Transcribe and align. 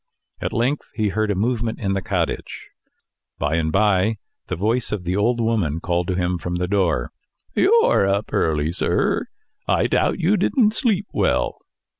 At 0.41 0.51
length 0.51 0.89
he 0.95 1.09
heard 1.09 1.29
a 1.29 1.35
movement 1.35 1.77
in 1.79 1.93
the 1.93 2.01
cottage. 2.01 2.69
By 3.37 3.57
and 3.57 3.71
by 3.71 4.17
the 4.47 4.55
voice 4.55 4.91
of 4.91 5.03
the 5.03 5.15
old 5.15 5.39
woman 5.39 5.79
called 5.79 6.07
to 6.07 6.15
him 6.15 6.39
from 6.39 6.55
the 6.55 6.67
door. 6.67 7.11
"You're 7.53 8.07
up 8.09 8.33
early, 8.33 8.71
sir. 8.71 9.27
I 9.67 9.85
doubt 9.85 10.19
you 10.19 10.37
didn't 10.37 10.73
sleep 10.73 11.05
well." 11.13 11.59